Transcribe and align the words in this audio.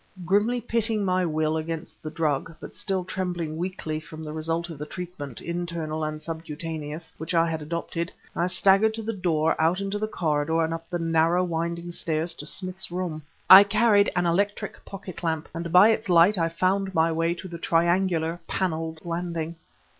Grimly 0.25 0.59
pitting 0.59 1.05
my 1.05 1.23
will 1.27 1.57
against 1.57 2.01
the 2.01 2.09
drug, 2.09 2.55
but 2.59 2.75
still 2.75 3.05
trembling 3.05 3.55
weakly 3.55 3.99
from 3.99 4.23
the 4.23 4.33
result 4.33 4.67
of 4.71 4.79
the 4.79 4.85
treatment, 4.87 5.41
internal 5.41 6.03
and 6.03 6.19
subcutaneous, 6.19 7.13
which 7.19 7.35
I 7.35 7.47
had 7.47 7.61
adopted, 7.61 8.11
I 8.35 8.47
staggered 8.47 8.95
to 8.95 9.03
the 9.03 9.13
door 9.13 9.55
out 9.61 9.79
into 9.79 9.99
the 9.99 10.07
corridor 10.07 10.63
and 10.63 10.73
up 10.73 10.89
the 10.89 10.97
narrow, 10.97 11.43
winding 11.43 11.91
stairs 11.91 12.33
to 12.37 12.47
Smith's 12.47 12.89
room. 12.89 13.21
I 13.47 13.63
carried 13.63 14.09
an 14.15 14.25
electric 14.25 14.83
pocket 14.85 15.21
lamp, 15.21 15.47
and 15.53 15.71
by 15.71 15.89
its 15.89 16.09
light 16.09 16.35
I 16.35 16.49
found 16.49 16.95
my 16.95 17.11
way 17.11 17.35
to 17.35 17.47
the 17.47 17.59
triangular, 17.59 18.39
paneled 18.47 19.05
landing. 19.05 19.55